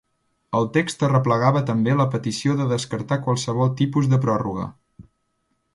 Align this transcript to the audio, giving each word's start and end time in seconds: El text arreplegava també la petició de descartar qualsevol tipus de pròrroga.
El 0.59 0.63
text 0.77 1.03
arreplegava 1.07 1.61
també 1.67 1.93
la 1.99 2.07
petició 2.15 2.57
de 2.63 2.67
descartar 2.73 3.21
qualsevol 3.27 3.73
tipus 3.83 4.13
de 4.15 4.21
pròrroga. 4.25 4.67